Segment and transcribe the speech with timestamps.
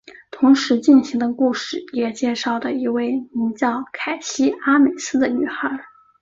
[0.31, 5.69] 同时进行的故事也介绍的一位名叫凯西阿美斯的女孩。